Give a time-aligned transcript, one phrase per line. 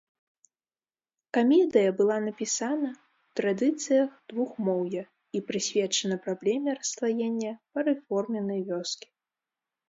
[1.37, 5.03] Камедыя была напісана ў традыцыях двухмоўя
[5.41, 9.07] і прысвечана праблеме расслаення парэформеннай вёскі.